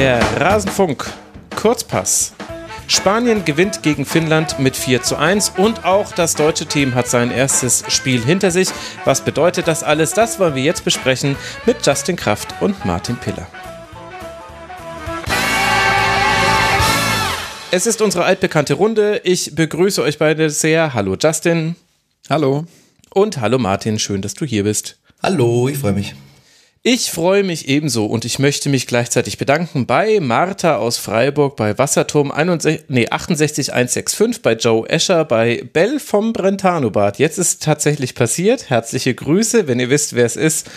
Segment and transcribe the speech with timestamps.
[0.00, 1.12] Der Rasenfunk
[1.54, 2.32] Kurzpass.
[2.88, 7.30] Spanien gewinnt gegen Finnland mit 4 zu 1 und auch das deutsche Team hat sein
[7.30, 8.70] erstes Spiel hinter sich.
[9.04, 10.14] Was bedeutet das alles?
[10.14, 11.36] Das wollen wir jetzt besprechen
[11.66, 13.46] mit Justin Kraft und Martin Piller.
[17.70, 19.20] Es ist unsere altbekannte Runde.
[19.24, 20.94] Ich begrüße euch beide sehr.
[20.94, 21.76] Hallo Justin.
[22.30, 22.64] Hallo.
[23.12, 24.96] Und hallo Martin, schön, dass du hier bist.
[25.22, 26.14] Hallo, ich freue mich.
[26.82, 31.76] Ich freue mich ebenso und ich möchte mich gleichzeitig bedanken bei Martha aus Freiburg, bei
[31.76, 37.18] Wasserturm 61, nee, 68165, bei Joe Escher, bei Bell vom Brentano-Bad.
[37.18, 38.70] Jetzt ist tatsächlich passiert.
[38.70, 40.70] Herzliche Grüße, wenn ihr wisst, wer es ist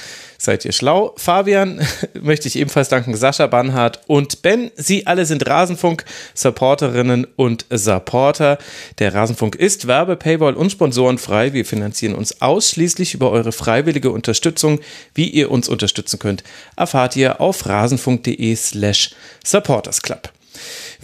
[0.44, 1.14] seid ihr schlau.
[1.16, 1.86] Fabian
[2.22, 4.72] möchte ich ebenfalls danken, Sascha Banhardt und Ben.
[4.76, 8.58] Sie alle sind Rasenfunk-Supporterinnen und Supporter.
[9.00, 11.54] Der Rasenfunk ist Werbe, Paywall und Sponsorenfrei.
[11.54, 14.80] Wir finanzieren uns ausschließlich über eure freiwillige Unterstützung.
[15.16, 16.44] Wie ihr uns unterstützen könnt,
[16.76, 19.12] erfahrt ihr auf rasenfunk.de slash
[19.44, 20.30] supportersclub.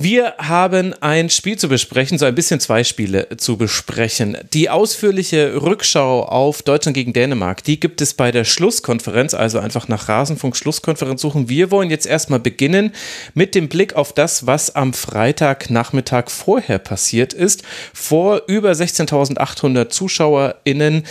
[0.02, 4.38] Wir haben ein Spiel zu besprechen, so ein bisschen zwei Spiele zu besprechen.
[4.53, 9.89] Die ausführliche Rückschau auf Deutschland gegen Dänemark, die gibt es bei der Schlusskonferenz, also einfach
[9.89, 11.50] nach Rasenfunk Schlusskonferenz suchen.
[11.50, 12.94] Wir wollen jetzt erstmal beginnen
[13.33, 17.63] mit dem Blick auf das, was am Freitagnachmittag vorher passiert ist.
[17.94, 21.03] Vor über 16.800 ZuschauerInnen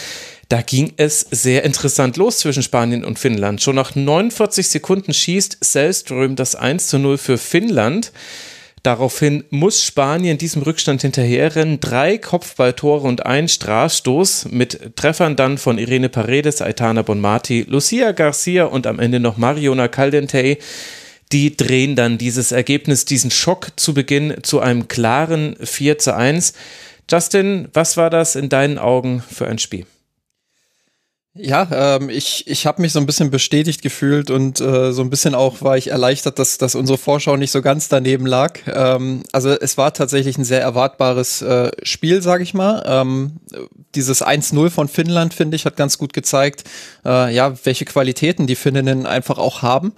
[0.49, 3.61] da ging es sehr interessant los zwischen Spanien und Finnland.
[3.61, 8.13] Schon nach 49 Sekunden schießt Selström das 1 zu 0 für Finnland.
[8.83, 11.81] Daraufhin muss Spanien diesem Rückstand hinterherrennen.
[11.81, 18.65] Drei Kopfballtore und ein Strafstoß mit Treffern dann von Irene Paredes, Aitana Bonmati, Lucia Garcia
[18.65, 20.59] und am Ende noch Mariona Caldentey.
[21.33, 26.55] Die drehen dann dieses Ergebnis, diesen Schock zu Beginn zu einem klaren 4 zu 1.
[27.11, 29.87] Justin, was war das in deinen Augen für ein Spiel?
[31.41, 35.11] Ja, ähm, ich, ich habe mich so ein bisschen bestätigt gefühlt und äh, so ein
[35.11, 38.59] bisschen auch war ich erleichtert, dass, dass unsere Vorschau nicht so ganz daneben lag.
[38.67, 42.83] Ähm, also es war tatsächlich ein sehr erwartbares äh, Spiel, sage ich mal.
[42.87, 43.37] Ähm,
[43.95, 46.65] dieses 1-0 von Finnland, finde ich, hat ganz gut gezeigt,
[47.05, 49.93] äh, ja, welche Qualitäten die Finninnen einfach auch haben.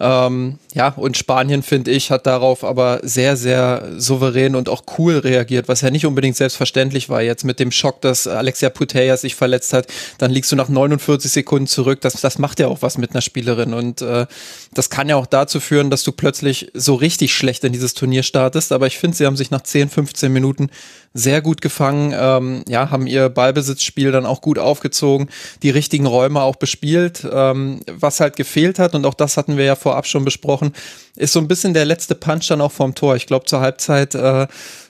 [0.00, 5.18] Ähm, ja, und Spanien, finde ich, hat darauf aber sehr, sehr souverän und auch cool
[5.18, 7.20] reagiert, was ja nicht unbedingt selbstverständlich war.
[7.20, 9.88] Jetzt mit dem Schock, dass Alexia Puteya sich verletzt hat,
[10.18, 12.00] dann liegst du nach 49 Sekunden zurück.
[12.00, 13.74] Das, das macht ja auch was mit einer Spielerin.
[13.74, 14.26] Und äh,
[14.72, 18.22] das kann ja auch dazu führen, dass du plötzlich so richtig schlecht in dieses Turnier
[18.22, 18.70] startest.
[18.70, 20.70] Aber ich finde, sie haben sich nach 10, 15 Minuten
[21.14, 25.28] sehr gut gefangen, ähm, ja, haben ihr Ballbesitzspiel dann auch gut aufgezogen,
[25.62, 27.26] die richtigen Räume auch bespielt.
[27.30, 30.72] Ähm, was halt gefehlt hat, und auch das hatten wir ja vorab schon besprochen,
[31.16, 33.16] ist so ein bisschen der letzte Punch dann auch vorm Tor.
[33.16, 34.46] Ich glaube, zur Halbzeit äh,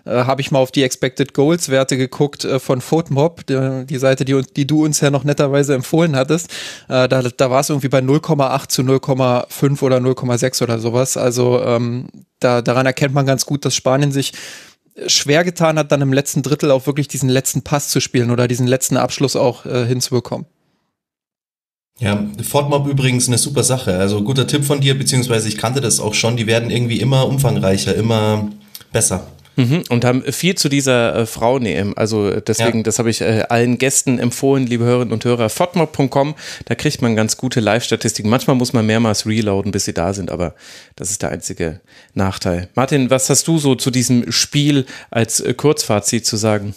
[0.08, 3.98] äh, habe ich mal auf die Expected Goals Werte geguckt äh, von Footmob, die, die,
[3.98, 6.50] Seite, die, die du uns ja noch netterweise empfohlen hattest.
[6.88, 11.16] Äh, da da war es irgendwie bei 0,8 zu 0,5 oder 0,6 oder sowas.
[11.16, 12.08] Also ähm,
[12.40, 14.32] da, daran erkennt man ganz gut, dass Spanien sich
[15.06, 18.48] schwer getan hat, dann im letzten Drittel auch wirklich diesen letzten Pass zu spielen oder
[18.48, 20.46] diesen letzten Abschluss auch äh, hinzubekommen.
[22.00, 23.98] Ja, Fortmob übrigens eine super Sache.
[23.98, 26.36] Also guter Tipp von dir, beziehungsweise ich kannte das auch schon.
[26.36, 28.48] Die werden irgendwie immer umfangreicher, immer
[28.92, 29.26] besser.
[29.58, 31.94] Mhm, und haben viel zu dieser äh, Frauen-EM.
[31.96, 32.82] Also deswegen, ja.
[32.84, 35.48] das habe ich äh, allen Gästen empfohlen, liebe Hörerinnen und Hörer.
[35.48, 36.36] Fotmob.com,
[36.66, 38.30] da kriegt man ganz gute Live-Statistiken.
[38.30, 40.54] Manchmal muss man mehrmals reloaden, bis sie da sind, aber
[40.94, 41.80] das ist der einzige
[42.14, 42.68] Nachteil.
[42.76, 46.76] Martin, was hast du so zu diesem Spiel als äh, Kurzfazit zu sagen?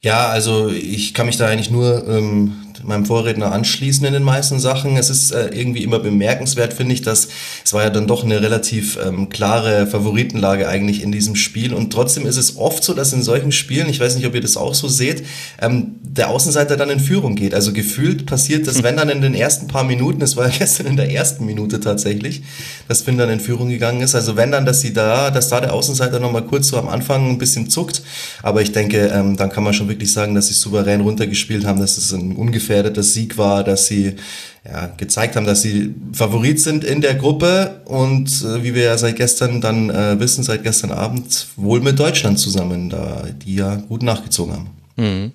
[0.00, 4.60] Ja, also ich kann mich da eigentlich nur ähm, meinem Vorredner anschließen in den meisten
[4.60, 4.96] Sachen.
[4.96, 7.28] Es ist äh, irgendwie immer bemerkenswert, finde ich, dass
[7.64, 11.72] es war ja dann doch eine relativ ähm, klare Favoritenlage eigentlich in diesem Spiel.
[11.74, 14.40] Und trotzdem ist es oft so, dass in solchen Spielen, ich weiß nicht, ob ihr
[14.40, 15.24] das auch so seht,
[15.60, 17.54] ähm, der Außenseiter dann in Führung geht.
[17.54, 20.96] Also gefühlt passiert das, wenn dann in den ersten paar Minuten, es war gestern in
[20.96, 22.42] der ersten Minute tatsächlich,
[22.88, 24.14] dass Finn dann in Führung gegangen ist.
[24.14, 27.30] Also wenn dann, dass sie da, dass da der Außenseiter nochmal kurz so am Anfang
[27.30, 28.02] ein bisschen zuckt.
[28.42, 31.80] Aber ich denke, ähm, dann kann man schon wirklich sagen, dass sie souverän runtergespielt haben,
[31.80, 34.16] dass es ein ungefähr ungefährdeter Sieg war, dass sie
[34.64, 38.98] ja, gezeigt haben, dass sie Favorit sind in der Gruppe und äh, wie wir ja
[38.98, 43.76] seit gestern dann äh, wissen, seit gestern Abend wohl mit Deutschland zusammen, da die ja
[43.76, 44.70] gut nachgezogen haben.
[44.96, 45.32] Mhm.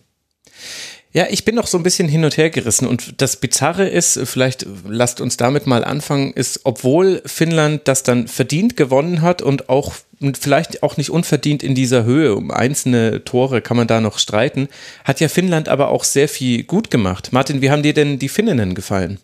[1.13, 4.19] Ja, ich bin noch so ein bisschen hin und her gerissen und das Bizarre ist,
[4.25, 9.67] vielleicht lasst uns damit mal anfangen, ist, obwohl Finnland das dann verdient gewonnen hat und
[9.69, 9.95] auch
[10.39, 14.67] vielleicht auch nicht unverdient in dieser Höhe, um einzelne Tore kann man da noch streiten,
[15.03, 17.29] hat ja Finnland aber auch sehr viel gut gemacht.
[17.31, 19.19] Martin, wie haben dir denn die Finninnen gefallen?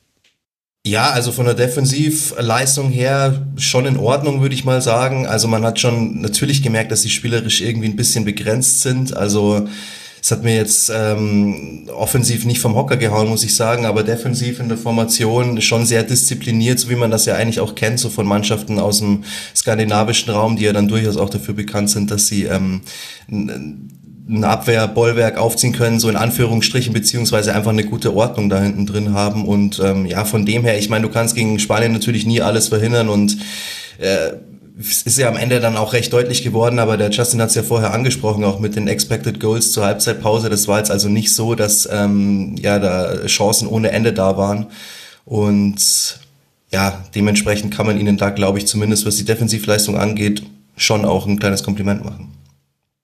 [0.86, 5.26] Ja, also von der Defensivleistung her schon in Ordnung, würde ich mal sagen.
[5.26, 9.16] Also man hat schon natürlich gemerkt, dass sie spielerisch irgendwie ein bisschen begrenzt sind.
[9.16, 9.66] Also
[10.24, 14.62] es hat mir jetzt ähm, offensiv nicht vom Hocker gehauen, muss ich sagen, aber defensiv
[14.62, 18.10] in der Formation schon sehr diszipliniert, so wie man das ja eigentlich auch kennt, so
[18.10, 22.28] von Mannschaften aus dem skandinavischen Raum, die ja dann durchaus auch dafür bekannt sind, dass
[22.28, 22.84] sie ähm,
[23.30, 29.14] ein Abwehrbollwerk aufziehen können, so in Anführungsstrichen, beziehungsweise einfach eine gute Ordnung da hinten drin
[29.14, 29.46] haben.
[29.46, 32.70] Und ähm, ja, von dem her, ich meine, du kannst gegen Spanien natürlich nie alles
[32.70, 33.38] verhindern und
[33.98, 34.32] äh,
[34.80, 37.56] es ist ja am Ende dann auch recht deutlich geworden, aber der Justin hat es
[37.56, 40.50] ja vorher angesprochen, auch mit den Expected Goals zur Halbzeitpause.
[40.50, 44.68] Das war jetzt also nicht so, dass ähm, ja da Chancen ohne Ende da waren.
[45.26, 46.20] Und
[46.72, 50.44] ja, dementsprechend kann man ihnen da, glaube ich, zumindest was die Defensivleistung angeht,
[50.76, 52.32] schon auch ein kleines Kompliment machen.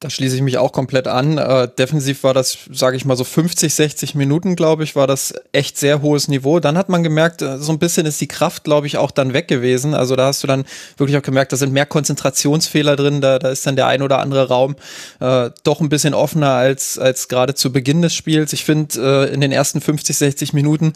[0.01, 1.37] Da schließe ich mich auch komplett an.
[1.37, 5.33] Äh, defensiv war das, sage ich mal, so 50, 60 Minuten, glaube ich, war das
[5.51, 6.61] echt sehr hohes Niveau.
[6.61, 9.33] Dann hat man gemerkt, äh, so ein bisschen ist die Kraft, glaube ich, auch dann
[9.33, 9.93] weg gewesen.
[9.93, 10.63] Also da hast du dann
[10.95, 13.19] wirklich auch gemerkt, da sind mehr Konzentrationsfehler drin.
[13.19, 14.77] Da, da ist dann der ein oder andere Raum
[15.19, 18.53] äh, doch ein bisschen offener als, als gerade zu Beginn des Spiels.
[18.53, 20.93] Ich finde, äh, in den ersten 50, 60 Minuten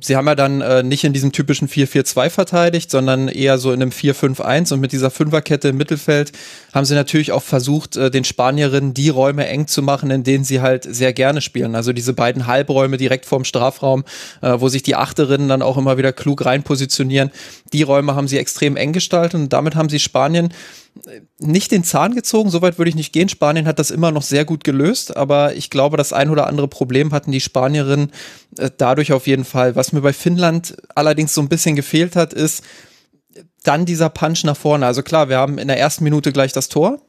[0.00, 3.80] Sie haben ja dann äh, nicht in diesem typischen 4-4-2 verteidigt, sondern eher so in
[3.80, 6.32] einem 4-5-1 und mit dieser Fünferkette im Mittelfeld
[6.74, 10.42] haben sie natürlich auch versucht, äh, den Spanierinnen die Räume eng zu machen, in denen
[10.42, 11.76] sie halt sehr gerne spielen.
[11.76, 14.04] Also diese beiden Halbräume direkt vorm Strafraum,
[14.42, 17.30] äh, wo sich die Achterinnen dann auch immer wieder klug rein positionieren.
[17.72, 20.52] Die Räume haben sie extrem eng gestaltet und damit haben sie Spanien
[21.38, 23.28] nicht den Zahn gezogen, soweit würde ich nicht gehen.
[23.28, 26.68] Spanien hat das immer noch sehr gut gelöst, aber ich glaube, das ein oder andere
[26.68, 28.12] Problem hatten die Spanierinnen
[28.56, 29.76] äh, dadurch auf jeden Fall.
[29.76, 32.62] Was mir bei Finnland allerdings so ein bisschen gefehlt hat, ist,
[33.64, 34.86] dann dieser Punch nach vorne.
[34.86, 37.00] Also klar, wir haben in der ersten Minute gleich das Tor.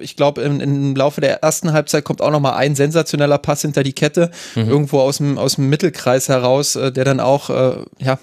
[0.00, 3.82] Ich glaube, im, Laufe der ersten Halbzeit kommt auch noch mal ein sensationeller Pass hinter
[3.82, 4.68] die Kette, mhm.
[4.68, 8.18] irgendwo aus dem, aus dem Mittelkreis heraus, äh, der dann auch äh, ja,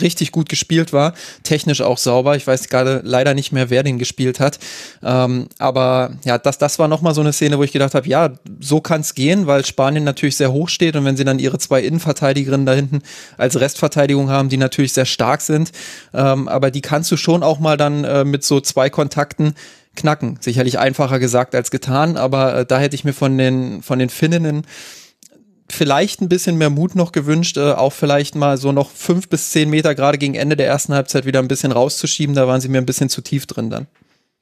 [0.00, 1.14] richtig gut gespielt war.
[1.42, 2.36] Technisch auch sauber.
[2.36, 4.58] Ich weiß gerade leider nicht mehr, wer den gespielt hat.
[5.02, 8.08] Ähm, aber ja, das, das war noch mal so eine Szene, wo ich gedacht habe,
[8.08, 8.30] ja,
[8.60, 11.58] so kann es gehen, weil Spanien natürlich sehr hoch steht und wenn sie dann ihre
[11.58, 13.02] zwei Innenverteidigerinnen da hinten
[13.38, 15.72] als Restverteidigung haben, die natürlich sehr stark sind,
[16.12, 19.54] ähm, aber die kannst du schon auch mal dann äh, mit so zwei Kontakten
[19.96, 20.38] knacken.
[20.40, 24.08] Sicherlich einfacher gesagt als getan, aber äh, da hätte ich mir von den, von den
[24.08, 24.66] Finninnen
[25.70, 29.50] vielleicht ein bisschen mehr Mut noch gewünscht, äh, auch vielleicht mal so noch fünf bis
[29.50, 32.34] zehn Meter gerade gegen Ende der ersten Halbzeit wieder ein bisschen rauszuschieben.
[32.34, 33.86] Da waren sie mir ein bisschen zu tief drin dann.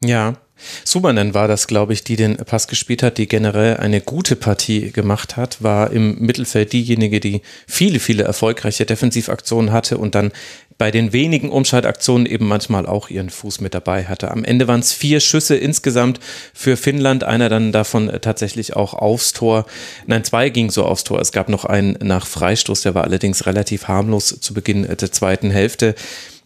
[0.02, 0.36] Ja,
[0.84, 4.92] Sumanen war das, glaube ich, die den Pass gespielt hat, die generell eine gute Partie
[4.92, 10.32] gemacht hat, war im Mittelfeld diejenige, die viele, viele erfolgreiche Defensivaktionen hatte und dann
[10.78, 14.30] bei den wenigen Umschaltaktionen eben manchmal auch ihren Fuß mit dabei hatte.
[14.30, 16.18] Am Ende waren es vier Schüsse insgesamt
[16.54, 19.66] für Finnland, einer dann davon tatsächlich auch aufs Tor.
[20.06, 21.20] Nein, zwei ging so aufs Tor.
[21.20, 25.50] Es gab noch einen nach Freistoß, der war allerdings relativ harmlos zu Beginn der zweiten
[25.50, 25.94] Hälfte.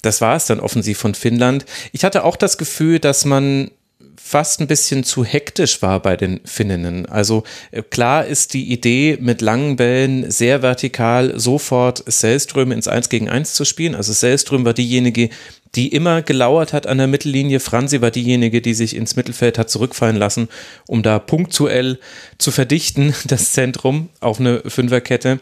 [0.04, 1.64] Das war es dann offensiv von Finnland.
[1.92, 3.70] Ich hatte auch das Gefühl, dass man
[4.16, 7.06] fast ein bisschen zu hektisch war bei den Finninnen.
[7.06, 13.10] Also äh, klar ist die Idee, mit langen Bällen sehr vertikal sofort Sellström ins 1
[13.10, 13.94] gegen 1 zu spielen.
[13.94, 15.28] Also Sellström war diejenige,
[15.74, 17.60] die immer gelauert hat an der Mittellinie.
[17.60, 20.48] Franzi war diejenige, die sich ins Mittelfeld hat zurückfallen lassen,
[20.86, 21.98] um da punktuell
[22.38, 25.40] zu verdichten, das Zentrum auf eine Fünferkette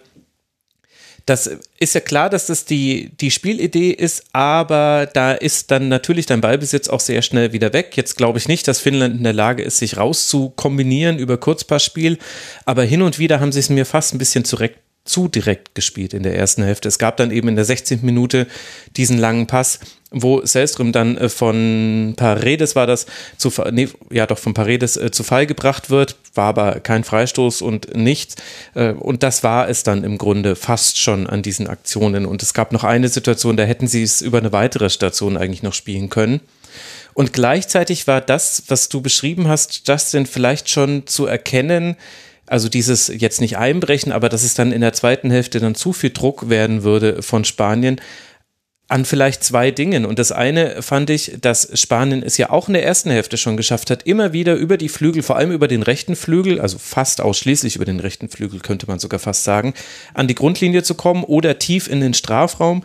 [1.26, 6.26] das ist ja klar, dass das die, die Spielidee ist, aber da ist dann natürlich
[6.26, 7.96] dein Ballbesitz auch sehr schnell wieder weg.
[7.96, 12.18] Jetzt glaube ich nicht, dass Finnland in der Lage ist, sich rauszukombinieren über Kurzpassspiel,
[12.64, 14.74] aber hin und wieder haben sie es mir fast ein bisschen zurecht
[15.04, 16.88] zu direkt gespielt in der ersten Hälfte.
[16.88, 18.00] Es gab dann eben in der 16.
[18.02, 18.46] Minute
[18.96, 19.80] diesen langen Pass,
[20.12, 25.10] wo Selström dann äh, von Paredes war das zu nee, ja doch von Paredes äh,
[25.10, 28.36] zu Fall gebracht wird, war aber kein Freistoß und nichts
[28.74, 32.54] äh, und das war es dann im Grunde fast schon an diesen Aktionen und es
[32.54, 36.10] gab noch eine Situation, da hätten sie es über eine weitere Station eigentlich noch spielen
[36.10, 36.40] können.
[37.14, 41.96] Und gleichzeitig war das, was du beschrieben hast, Justin, vielleicht schon zu erkennen,
[42.46, 45.92] also dieses jetzt nicht einbrechen, aber dass es dann in der zweiten Hälfte dann zu
[45.92, 48.00] viel Druck werden würde von Spanien
[48.92, 50.04] an vielleicht zwei Dingen.
[50.04, 53.56] Und das eine fand ich, dass Spanien es ja auch in der ersten Hälfte schon
[53.56, 57.20] geschafft hat, immer wieder über die Flügel, vor allem über den rechten Flügel, also fast
[57.20, 59.72] ausschließlich über den rechten Flügel, könnte man sogar fast sagen,
[60.12, 62.84] an die Grundlinie zu kommen oder tief in den Strafraum.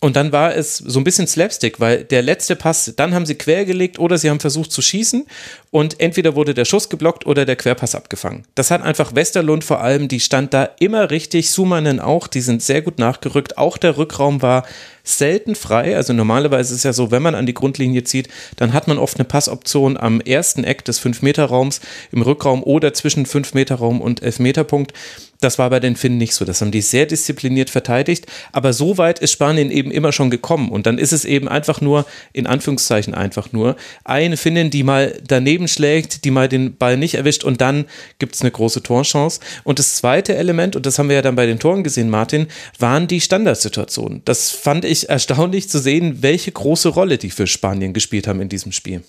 [0.00, 3.34] Und dann war es so ein bisschen Slapstick, weil der letzte Pass, dann haben sie
[3.34, 5.26] quergelegt oder sie haben versucht zu schießen
[5.70, 8.44] und entweder wurde der Schuss geblockt oder der Querpass abgefangen.
[8.54, 12.62] Das hat einfach Westerlund vor allem, die stand da immer richtig, Sumanen auch, die sind
[12.62, 13.58] sehr gut nachgerückt.
[13.58, 14.64] Auch der Rückraum war
[15.08, 15.96] selten frei.
[15.96, 18.98] Also normalerweise ist es ja so, wenn man an die Grundlinie zieht, dann hat man
[18.98, 21.80] oft eine Passoption am ersten Eck des 5-Meter-Raums
[22.12, 24.92] im Rückraum oder zwischen 5-Meter-Raum und 11-Meter-Punkt.
[25.40, 26.44] Das war bei den Finnen nicht so.
[26.44, 28.26] Das haben die sehr diszipliniert verteidigt.
[28.52, 30.70] Aber so weit ist Spanien eben immer schon gekommen.
[30.70, 35.16] Und dann ist es eben einfach nur, in Anführungszeichen einfach nur, eine Finnin, die mal
[35.26, 37.86] daneben daneben schlägt, die mal den Ball nicht erwischt und dann
[38.18, 39.40] gibt es eine große Torchance.
[39.64, 42.46] Und das zweite Element, und das haben wir ja dann bei den Toren gesehen, Martin,
[42.78, 44.22] waren die Standardsituationen.
[44.24, 48.48] Das fand ich erstaunlich zu sehen, welche große Rolle die für Spanien gespielt haben in
[48.48, 49.02] diesem Spiel.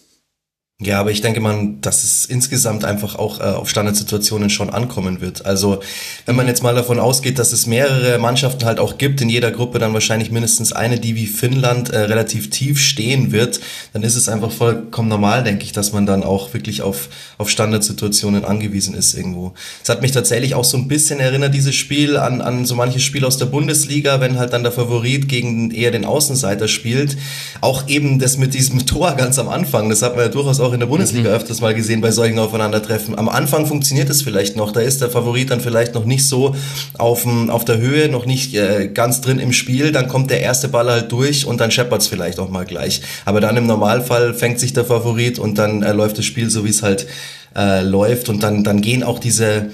[0.82, 5.20] Ja, aber ich denke man, dass es insgesamt einfach auch äh, auf Standardsituationen schon ankommen
[5.20, 5.46] wird.
[5.46, 5.82] Also
[6.26, 9.52] wenn man jetzt mal davon ausgeht, dass es mehrere Mannschaften halt auch gibt, in jeder
[9.52, 13.60] Gruppe dann wahrscheinlich mindestens eine, die wie Finnland äh, relativ tief stehen wird,
[13.92, 17.50] dann ist es einfach vollkommen normal, denke ich, dass man dann auch wirklich auf, auf
[17.50, 19.52] Standardsituationen angewiesen ist irgendwo.
[19.84, 23.04] Es hat mich tatsächlich auch so ein bisschen erinnert, dieses Spiel, an, an so manches
[23.04, 27.18] Spiel aus der Bundesliga, wenn halt dann der Favorit gegen eher den Außenseiter spielt.
[27.60, 30.69] Auch eben das mit diesem Tor ganz am Anfang, das hat man ja durchaus auch
[30.70, 31.36] auch in der Bundesliga mhm.
[31.36, 33.18] öfters mal gesehen bei solchen Aufeinandertreffen.
[33.18, 36.56] Am Anfang funktioniert es vielleicht noch, da ist der Favorit dann vielleicht noch nicht so
[36.98, 40.68] auf, auf der Höhe, noch nicht äh, ganz drin im Spiel, dann kommt der erste
[40.68, 43.02] Ball halt durch und dann scheppert's vielleicht auch mal gleich.
[43.26, 46.64] Aber dann im Normalfall fängt sich der Favorit und dann äh, läuft das Spiel so,
[46.66, 47.08] wie es halt
[47.56, 49.72] äh, läuft und dann, dann gehen auch diese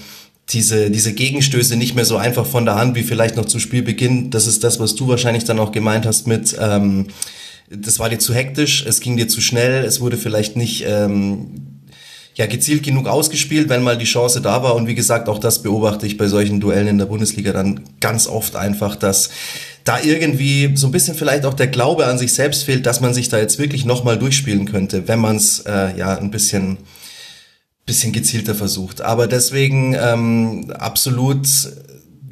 [0.49, 4.29] diese, diese Gegenstöße nicht mehr so einfach von der Hand wie vielleicht noch zu Spielbeginn.
[4.29, 7.07] Das ist das, was du wahrscheinlich dann auch gemeint hast mit, ähm,
[7.69, 11.81] das war dir zu hektisch, es ging dir zu schnell, es wurde vielleicht nicht ähm,
[12.35, 14.75] ja, gezielt genug ausgespielt, wenn mal die Chance da war.
[14.75, 18.27] Und wie gesagt, auch das beobachte ich bei solchen Duellen in der Bundesliga dann ganz
[18.27, 19.29] oft einfach, dass
[19.85, 23.13] da irgendwie so ein bisschen vielleicht auch der Glaube an sich selbst fehlt, dass man
[23.13, 26.77] sich da jetzt wirklich nochmal durchspielen könnte, wenn man es äh, ja ein bisschen
[27.85, 29.01] bisschen gezielter versucht.
[29.01, 31.47] Aber deswegen ähm, absolut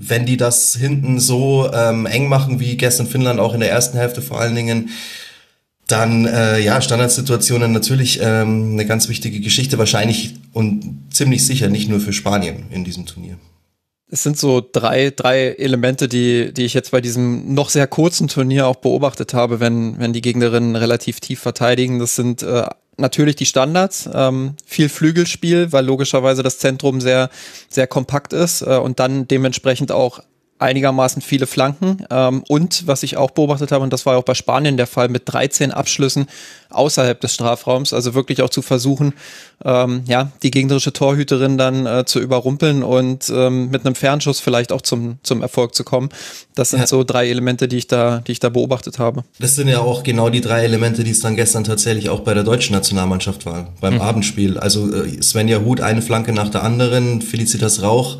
[0.09, 3.97] wenn die das hinten so ähm, eng machen wie gestern Finnland auch in der ersten
[3.97, 4.89] Hälfte vor allen Dingen,
[5.87, 11.89] dann äh, ja, Standardsituationen natürlich ähm, eine ganz wichtige Geschichte, wahrscheinlich und ziemlich sicher nicht
[11.89, 13.37] nur für Spanien in diesem Turnier.
[14.09, 18.27] Es sind so drei, drei Elemente, die, die ich jetzt bei diesem noch sehr kurzen
[18.27, 21.99] Turnier auch beobachtet habe, wenn, wenn die Gegnerinnen relativ tief verteidigen.
[21.99, 22.65] Das sind äh,
[22.97, 27.29] natürlich die Standards, ähm, viel Flügelspiel, weil logischerweise das Zentrum sehr,
[27.69, 30.19] sehr kompakt ist äh, und dann dementsprechend auch
[30.63, 32.05] einigermaßen viele Flanken.
[32.09, 35.09] Ähm, und was ich auch beobachtet habe, und das war auch bei Spanien der Fall,
[35.09, 36.27] mit 13 Abschlüssen
[36.69, 39.13] außerhalb des Strafraums, also wirklich auch zu versuchen,
[39.63, 44.71] ähm, ja, die gegnerische Torhüterin dann äh, zu überrumpeln und ähm, mit einem Fernschuss vielleicht
[44.71, 46.09] auch zum, zum Erfolg zu kommen.
[46.55, 46.87] Das sind ja.
[46.87, 49.23] so drei Elemente, die ich da, die ich da beobachtet habe.
[49.39, 52.33] Das sind ja auch genau die drei Elemente, die es dann gestern tatsächlich auch bei
[52.33, 54.01] der deutschen Nationalmannschaft waren, beim mhm.
[54.01, 54.57] Abendspiel.
[54.57, 58.17] Also äh, Svenja Huth, eine Flanke nach der anderen, Felicitas Rauch,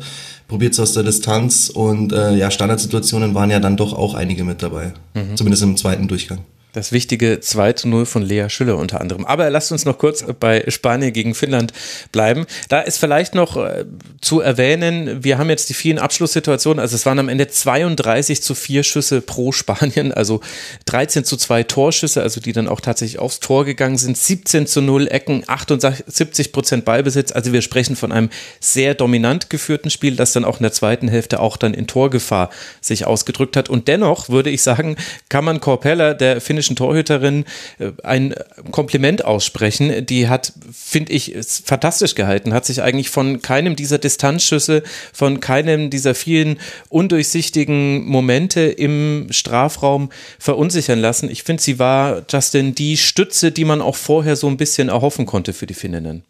[0.48, 4.44] probiert es aus der Distanz und äh, ja, Standardsituationen waren ja dann doch auch einige
[4.44, 4.92] mit dabei.
[5.14, 5.36] Mhm.
[5.36, 6.40] Zumindest im zweiten Durchgang.
[6.74, 9.24] Das wichtige 2 zu 0 von Lea Schüller unter anderem.
[9.24, 11.72] Aber lasst uns noch kurz bei Spanien gegen Finnland
[12.10, 12.46] bleiben.
[12.68, 13.84] Da ist vielleicht noch äh,
[14.20, 18.56] zu erwähnen, wir haben jetzt die vielen Abschlusssituationen, also es waren am Ende 32 zu
[18.56, 20.40] 4 Schüsse pro Spanien, also
[20.86, 24.82] 13 zu 2 Torschüsse, also die dann auch tatsächlich aufs Tor gegangen sind, 17 zu
[24.82, 30.32] 0 Ecken, 78 Prozent Ballbesitz, also wir sprechen von einem sehr dominant geführten Spiel, das
[30.32, 32.50] dann auch in der zweiten Hälfte auch dann in Torgefahr
[32.80, 33.68] sich ausgedrückt hat.
[33.68, 34.96] Und dennoch würde ich sagen,
[35.28, 37.44] kann man Corpella, der finnische finnischen Torhüterin
[37.78, 38.34] äh, ein
[38.70, 40.06] Kompliment aussprechen.
[40.06, 45.90] Die hat, finde ich, fantastisch gehalten, hat sich eigentlich von keinem dieser Distanzschüsse, von keinem
[45.90, 51.30] dieser vielen undurchsichtigen Momente im Strafraum verunsichern lassen.
[51.30, 55.26] Ich finde, sie war, Justin, die Stütze, die man auch vorher so ein bisschen erhoffen
[55.26, 56.24] konnte für die Finninnen.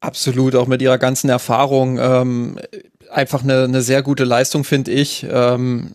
[0.00, 1.98] Absolut, auch mit ihrer ganzen Erfahrung.
[1.98, 2.58] Ähm,
[3.10, 5.26] einfach eine, eine sehr gute Leistung, finde ich.
[5.28, 5.92] Ähm,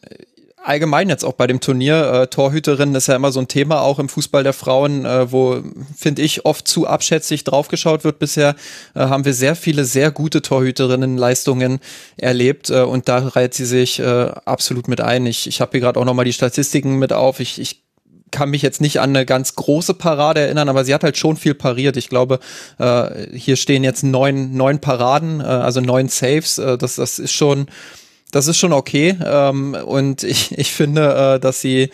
[0.63, 3.99] allgemein jetzt auch bei dem Turnier, äh, Torhüterin ist ja immer so ein Thema auch
[3.99, 5.61] im Fußball der Frauen, äh, wo,
[5.95, 8.19] finde ich, oft zu abschätzig draufgeschaut wird.
[8.19, 8.55] Bisher
[8.93, 11.79] äh, haben wir sehr viele sehr gute Torhüterinnen-Leistungen
[12.17, 14.03] erlebt äh, und da reiht sie sich äh,
[14.45, 15.25] absolut mit ein.
[15.25, 17.39] Ich, ich habe hier gerade auch nochmal die Statistiken mit auf.
[17.39, 17.81] Ich, ich
[18.31, 21.35] kann mich jetzt nicht an eine ganz große Parade erinnern, aber sie hat halt schon
[21.37, 21.97] viel pariert.
[21.97, 22.39] Ich glaube,
[22.79, 26.57] äh, hier stehen jetzt neun, neun Paraden, äh, also neun Saves.
[26.57, 27.67] Äh, das, das ist schon
[28.31, 29.17] das ist schon okay.
[29.23, 31.89] Ähm, und ich, ich finde, äh, dass sie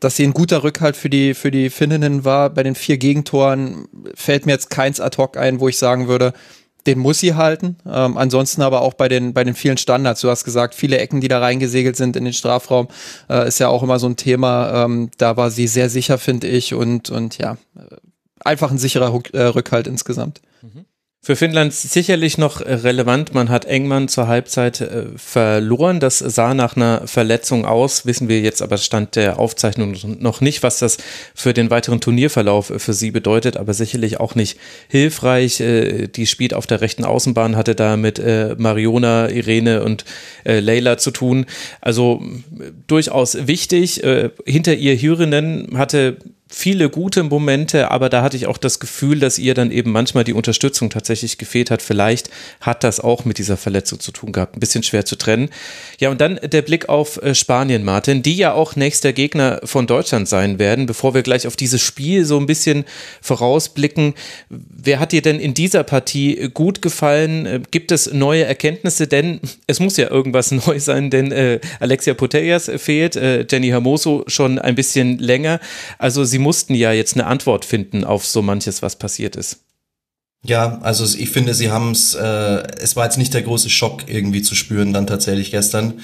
[0.00, 2.50] dass sie ein guter Rückhalt für die, für die Finninnen war.
[2.50, 6.34] Bei den vier Gegentoren fällt mir jetzt keins ad hoc ein, wo ich sagen würde,
[6.86, 7.76] den muss sie halten.
[7.84, 10.20] Ähm, ansonsten aber auch bei den, bei den vielen Standards.
[10.20, 12.88] Du hast gesagt, viele Ecken, die da reingesegelt sind in den Strafraum,
[13.28, 14.84] äh, ist ja auch immer so ein Thema.
[14.84, 16.74] Ähm, da war sie sehr sicher, finde ich.
[16.74, 17.56] Und, und ja,
[18.44, 20.40] einfach ein sicherer äh, Rückhalt insgesamt.
[21.28, 23.34] Für Finnland sicherlich noch relevant.
[23.34, 26.00] Man hat Engmann zur Halbzeit äh, verloren.
[26.00, 28.06] Das sah nach einer Verletzung aus.
[28.06, 30.96] Wissen wir jetzt aber Stand der Aufzeichnung noch nicht, was das
[31.34, 33.58] für den weiteren Turnierverlauf für sie bedeutet.
[33.58, 34.58] Aber sicherlich auch nicht
[34.88, 35.60] hilfreich.
[35.60, 40.06] Äh, die spielt auf der rechten Außenbahn, hatte da mit äh, Mariona, Irene und
[40.44, 41.44] Leila zu tun.
[41.82, 42.22] Also
[42.86, 44.00] durchaus wichtig.
[44.46, 46.16] Hinter ihr Hürinen hatte
[46.48, 50.24] viele gute Momente, aber da hatte ich auch das Gefühl, dass ihr dann eben manchmal
[50.24, 51.82] die Unterstützung tatsächlich gefehlt hat.
[51.82, 54.56] Vielleicht hat das auch mit dieser Verletzung zu tun gehabt.
[54.56, 55.50] Ein bisschen schwer zu trennen.
[55.98, 59.86] Ja, und dann der Blick auf äh, Spanien, Martin, die ja auch nächster Gegner von
[59.86, 60.86] Deutschland sein werden.
[60.86, 62.84] Bevor wir gleich auf dieses Spiel so ein bisschen
[63.20, 64.14] vorausblicken,
[64.48, 67.46] wer hat dir denn in dieser Partie gut gefallen?
[67.46, 69.06] Äh, gibt es neue Erkenntnisse?
[69.06, 74.24] Denn es muss ja irgendwas neu sein, denn äh, Alexia Putellas fehlt, äh, Jenny Hermoso
[74.28, 75.60] schon ein bisschen länger.
[75.98, 79.60] Also sie mussten ja jetzt eine Antwort finden auf so manches, was passiert ist.
[80.44, 84.04] Ja, also ich finde, sie haben es, äh, es war jetzt nicht der große Schock
[84.08, 86.00] irgendwie zu spüren dann tatsächlich gestern,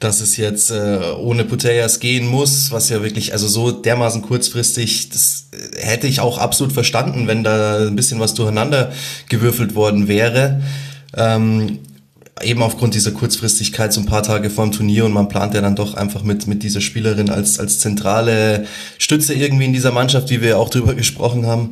[0.00, 5.10] dass es jetzt äh, ohne Putellas gehen muss, was ja wirklich, also so dermaßen kurzfristig,
[5.10, 8.92] das äh, hätte ich auch absolut verstanden, wenn da ein bisschen was durcheinander
[9.28, 10.62] gewürfelt worden wäre.
[11.14, 11.80] Ähm,
[12.42, 15.60] eben aufgrund dieser Kurzfristigkeit so ein paar Tage vor dem Turnier und man plant ja
[15.60, 18.66] dann doch einfach mit, mit dieser Spielerin als, als zentrale
[18.98, 21.70] Stütze irgendwie in dieser Mannschaft, wie wir auch drüber gesprochen haben.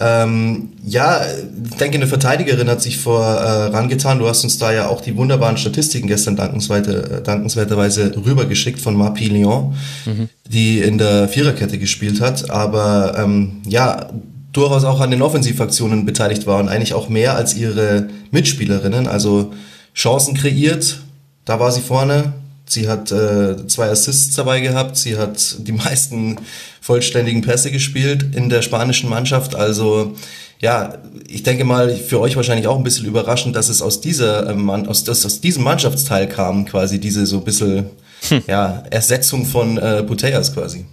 [0.00, 1.20] Ähm, ja,
[1.64, 4.16] ich denke, eine Verteidigerin hat sich vorangetan.
[4.16, 8.96] Äh, du hast uns da ja auch die wunderbaren Statistiken gestern dankenswerte, dankenswerterweise rübergeschickt von
[8.96, 10.28] Mapi Lyon, mhm.
[10.50, 12.50] die in der Viererkette gespielt hat.
[12.50, 14.10] Aber ähm, ja,
[14.52, 19.06] durchaus auch an den Offensivaktionen beteiligt war und eigentlich auch mehr als ihre Mitspielerinnen.
[19.06, 19.52] Also
[19.94, 21.00] Chancen kreiert,
[21.44, 22.32] da war sie vorne.
[22.66, 24.96] Sie hat äh, zwei Assists dabei gehabt.
[24.96, 26.36] Sie hat die meisten
[26.80, 29.54] vollständigen Pässe gespielt in der spanischen Mannschaft.
[29.54, 30.14] Also
[30.60, 30.94] ja,
[31.28, 34.70] ich denke mal, für euch wahrscheinlich auch ein bisschen überraschend, dass es aus dieser ähm,
[34.70, 37.90] aus, aus, aus diesem Mannschaftsteil kam, quasi diese so ein bisschen
[38.28, 38.42] hm.
[38.46, 40.86] ja, Ersetzung von äh, Putellas quasi.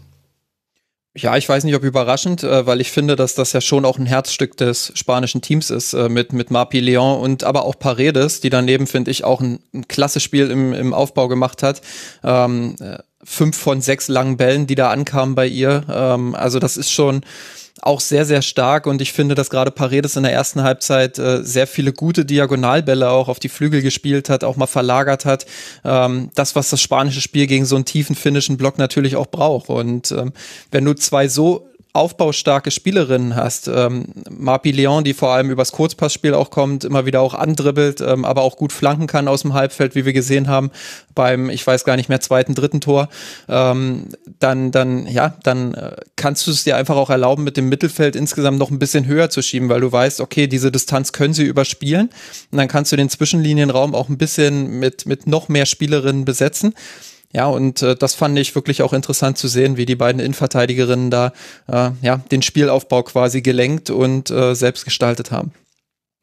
[1.13, 3.98] Ja, ich weiß nicht, ob überraschend, äh, weil ich finde, dass das ja schon auch
[3.98, 8.39] ein Herzstück des spanischen Teams ist, äh, mit, mit Marpi Leon und aber auch Paredes,
[8.39, 11.82] die daneben, finde ich, auch ein, ein klasse Spiel im, im Aufbau gemacht hat.
[12.24, 15.84] Ähm, äh, fünf von sechs langen Bällen, die da ankamen bei ihr.
[15.90, 17.22] Ähm, also das ist schon
[17.82, 21.44] auch sehr, sehr stark und ich finde, dass gerade Paredes in der ersten Halbzeit äh,
[21.44, 25.46] sehr viele gute Diagonalbälle auch auf die Flügel gespielt hat, auch mal verlagert hat.
[25.84, 29.70] Ähm, das, was das spanische Spiel gegen so einen tiefen finnischen Block natürlich auch braucht.
[29.70, 30.31] Und ähm,
[30.70, 33.68] wenn du zwei so aufbaustarke Spielerinnen hast.
[33.68, 38.24] Ähm, Marpi Leon, die vor allem übers Kurzpassspiel auch kommt, immer wieder auch andribbelt, ähm,
[38.24, 40.72] aber auch gut flanken kann aus dem Halbfeld, wie wir gesehen haben
[41.16, 43.10] beim, ich weiß gar nicht mehr, zweiten, dritten Tor.
[43.50, 44.08] Ähm,
[44.40, 48.16] dann, dann, ja, dann äh, kannst du es dir einfach auch erlauben, mit dem Mittelfeld
[48.16, 51.44] insgesamt noch ein bisschen höher zu schieben, weil du weißt, okay, diese Distanz können sie
[51.44, 52.10] überspielen.
[52.51, 56.74] Und dann kannst du den Zwischenlinienraum auch ein bisschen mit, mit noch mehr Spielerinnen besetzen.
[57.33, 61.09] Ja, und äh, das fand ich wirklich auch interessant zu sehen, wie die beiden Innenverteidigerinnen
[61.09, 61.33] da
[61.67, 65.53] äh, ja, den Spielaufbau quasi gelenkt und äh, selbst gestaltet haben.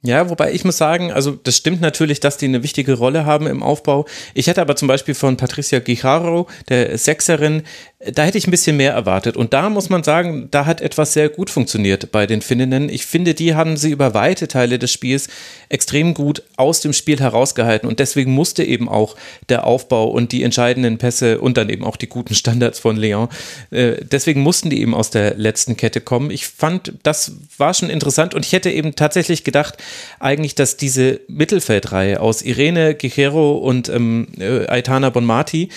[0.02, 3.48] Ja, wobei ich muss sagen, also das stimmt natürlich, dass die eine wichtige Rolle haben
[3.48, 4.06] im Aufbau.
[4.32, 7.64] Ich hätte aber zum Beispiel von Patricia Guijaro, der Sechserin,
[8.00, 9.36] da hätte ich ein bisschen mehr erwartet.
[9.36, 12.88] Und da muss man sagen, da hat etwas sehr gut funktioniert bei den Finninnen.
[12.88, 15.26] Ich finde, die haben sie über weite Teile des Spiels
[15.68, 17.88] extrem gut aus dem Spiel herausgehalten.
[17.88, 19.16] Und deswegen musste eben auch
[19.48, 23.28] der Aufbau und die entscheidenden Pässe und dann eben auch die guten Standards von Leon,
[23.72, 26.30] äh, deswegen mussten die eben aus der letzten Kette kommen.
[26.30, 29.76] Ich fand, das war schon interessant und ich hätte eben tatsächlich gedacht,
[30.20, 35.68] eigentlich, dass diese Mittelfeldreihe aus Irene Guerrero und ähm, äh, Aitana Bonmati,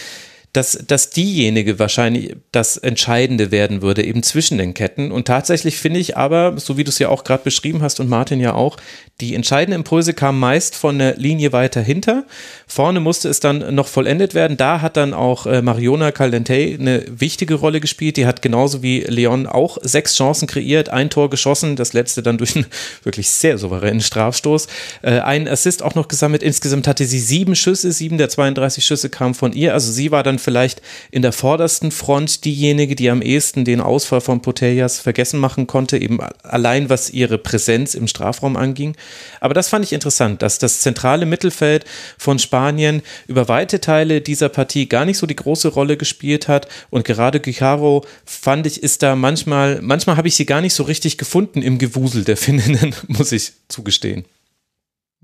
[0.53, 5.11] dass, dass diejenige wahrscheinlich das Entscheidende werden würde, eben zwischen den Ketten.
[5.11, 8.09] Und tatsächlich finde ich aber, so wie du es ja auch gerade beschrieben hast und
[8.09, 8.77] Martin ja auch,
[9.21, 12.25] die entscheidenden Impulse kamen meist von der Linie weiter hinter.
[12.67, 14.57] Vorne musste es dann noch vollendet werden.
[14.57, 18.17] Da hat dann auch äh, Mariona Caldente eine wichtige Rolle gespielt.
[18.17, 22.39] Die hat genauso wie Leon auch sechs Chancen kreiert, ein Tor geschossen, das letzte dann
[22.39, 22.65] durch einen
[23.03, 24.67] wirklich sehr souveränen Strafstoß.
[25.03, 26.41] Äh, einen Assist auch noch gesammelt.
[26.41, 29.73] Insgesamt hatte sie sieben Schüsse, sieben der 32 Schüsse kamen von ihr.
[29.73, 34.21] Also sie war dann vielleicht in der vordersten Front diejenige, die am ehesten den Ausfall
[34.21, 38.95] von Potellas vergessen machen konnte, eben allein was ihre Präsenz im Strafraum anging.
[39.39, 41.85] Aber das fand ich interessant, dass das zentrale Mittelfeld
[42.17, 46.67] von Spanien über weite Teile dieser Partie gar nicht so die große Rolle gespielt hat
[46.89, 50.83] und gerade Guijaro fand ich ist da manchmal, manchmal habe ich sie gar nicht so
[50.83, 54.25] richtig gefunden im Gewusel der Finninnen, muss ich zugestehen.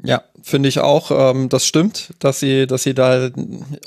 [0.03, 1.10] Ja, finde ich auch.
[1.12, 3.29] Ähm, das stimmt, dass sie, dass sie da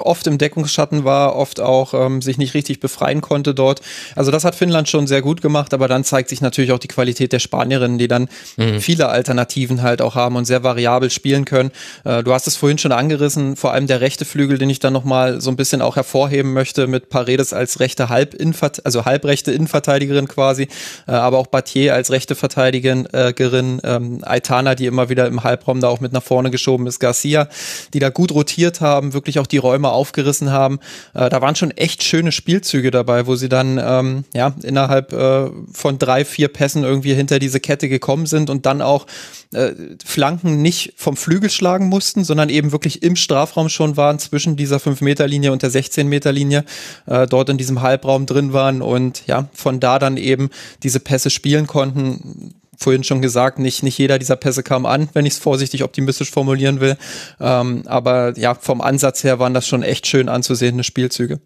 [0.01, 3.81] oft im Deckungsschatten war, oft auch ähm, sich nicht richtig befreien konnte dort.
[4.17, 6.89] Also das hat Finnland schon sehr gut gemacht, aber dann zeigt sich natürlich auch die
[6.89, 8.81] Qualität der Spanierinnen, die dann mhm.
[8.81, 11.71] viele Alternativen halt auch haben und sehr variabel spielen können.
[12.05, 14.93] Äh, du hast es vorhin schon angerissen, vor allem der rechte Flügel, den ich dann
[14.93, 18.37] nochmal so ein bisschen auch hervorheben möchte, mit Paredes als rechte Halb
[18.85, 20.69] also halbrechte Innenverteidigerin quasi,
[21.07, 25.81] äh, aber auch Battier als rechte Verteidigerin, äh, ähm, Aitana, die immer wieder im Halbraum
[25.81, 27.49] da auch auch mit nach vorne geschoben ist, Garcia,
[27.95, 30.81] die da gut rotiert haben, wirklich auch die Räume aufgerissen haben.
[31.15, 35.51] Äh, da waren schon echt schöne Spielzüge dabei, wo sie dann ähm, ja innerhalb äh,
[35.73, 39.07] von drei, vier Pässen irgendwie hinter diese Kette gekommen sind und dann auch
[39.53, 39.73] äh,
[40.05, 44.79] Flanken nicht vom Flügel schlagen mussten, sondern eben wirklich im Strafraum schon waren, zwischen dieser
[44.79, 46.65] 5-Meter-Linie und der 16-Meter-Linie,
[47.07, 50.51] äh, dort in diesem Halbraum drin waren und ja, von da dann eben
[50.83, 55.27] diese Pässe spielen konnten vorhin schon gesagt, nicht, nicht jeder dieser Pässe kam an, wenn
[55.27, 56.97] ich es vorsichtig optimistisch formulieren will.
[57.39, 61.41] Ähm, aber ja, vom Ansatz her waren das schon echt schön anzusehende Spielzüge.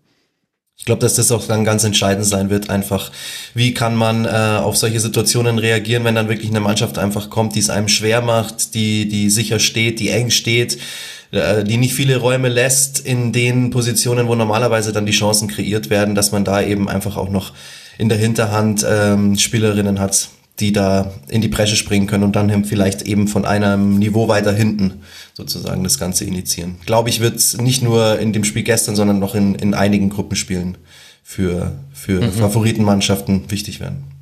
[0.76, 3.12] Ich glaube, dass das auch dann ganz entscheidend sein wird, einfach,
[3.54, 7.54] wie kann man äh, auf solche Situationen reagieren, wenn dann wirklich eine Mannschaft einfach kommt,
[7.54, 10.78] die es einem schwer macht, die, die sicher steht, die eng steht,
[11.30, 15.90] äh, die nicht viele Räume lässt in den Positionen, wo normalerweise dann die Chancen kreiert
[15.90, 17.52] werden, dass man da eben einfach auch noch
[17.96, 20.28] in der Hinterhand ähm, Spielerinnen hat,
[20.60, 24.52] die da in die Bresche springen können und dann vielleicht eben von einem Niveau weiter
[24.52, 26.76] hinten sozusagen das Ganze initiieren.
[26.86, 30.10] Glaube ich, wird es nicht nur in dem Spiel gestern, sondern noch in, in einigen
[30.10, 30.78] Gruppenspielen
[31.24, 32.32] für, für mhm.
[32.32, 34.13] Favoritenmannschaften wichtig werden.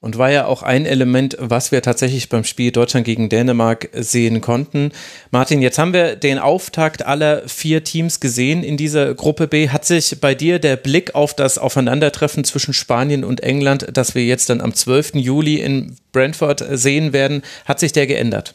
[0.00, 4.40] Und war ja auch ein Element, was wir tatsächlich beim Spiel Deutschland gegen Dänemark sehen
[4.40, 4.92] konnten.
[5.32, 9.70] Martin, jetzt haben wir den Auftakt aller vier Teams gesehen in dieser Gruppe B.
[9.70, 14.24] Hat sich bei dir der Blick auf das Aufeinandertreffen zwischen Spanien und England, das wir
[14.24, 15.16] jetzt dann am 12.
[15.16, 18.54] Juli in Brentford sehen werden, hat sich der geändert?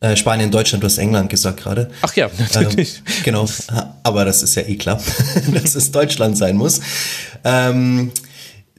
[0.00, 1.90] Äh, Spanien, Deutschland, du hast England gesagt gerade.
[2.00, 3.02] Ach ja, natürlich.
[3.06, 3.48] Ähm, genau,
[4.02, 5.00] aber das ist ja eh klar,
[5.54, 6.80] dass es Deutschland sein muss.
[7.44, 8.10] Ähm,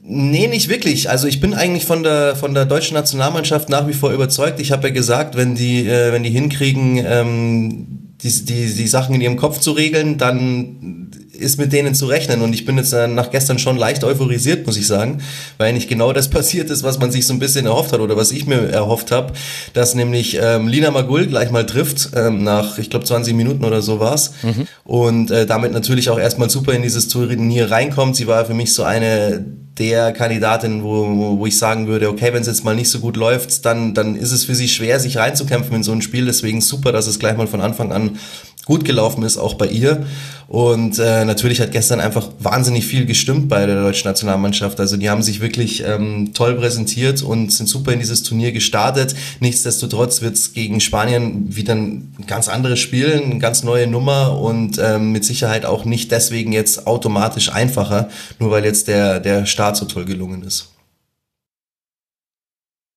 [0.04, 1.08] Nee, nicht wirklich.
[1.08, 4.58] Also ich bin eigentlich von der von der deutschen Nationalmannschaft nach wie vor überzeugt.
[4.58, 7.86] Ich habe ja gesagt, wenn die äh, wenn die hinkriegen, ähm,
[8.20, 12.40] die, die die Sachen in ihrem Kopf zu regeln, dann ist mit denen zu rechnen.
[12.40, 15.22] Und ich bin jetzt äh, nach gestern schon leicht euphorisiert, muss ich sagen,
[15.58, 18.16] weil nicht genau das passiert ist, was man sich so ein bisschen erhofft hat oder
[18.16, 19.32] was ich mir erhofft habe,
[19.72, 23.82] dass nämlich ähm, Lina Magul gleich mal trifft, ähm, nach, ich glaube, 20 Minuten oder
[23.82, 24.66] so war's mhm.
[24.84, 28.16] Und äh, damit natürlich auch erstmal super in dieses Turnier reinkommt.
[28.16, 29.44] Sie war für mich so eine
[29.78, 33.16] der Kandidatin, wo, wo ich sagen würde, okay, wenn es jetzt mal nicht so gut
[33.16, 36.26] läuft, dann, dann ist es für sie schwer, sich reinzukämpfen in so ein Spiel.
[36.26, 38.18] Deswegen super, dass es gleich mal von Anfang an
[38.64, 40.06] gut gelaufen ist, auch bei ihr.
[40.48, 44.78] Und äh, natürlich hat gestern einfach wahnsinnig viel gestimmt bei der deutschen Nationalmannschaft.
[44.80, 49.14] Also die haben sich wirklich ähm, toll präsentiert und sind super in dieses Turnier gestartet.
[49.40, 54.78] Nichtsdestotrotz wird es gegen Spanien wieder ein ganz anderes Spiel, eine ganz neue Nummer und
[54.78, 59.78] ähm, mit Sicherheit auch nicht deswegen jetzt automatisch einfacher, nur weil jetzt der, der Start
[59.78, 60.68] so toll gelungen ist.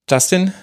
[0.09, 0.53] Justin,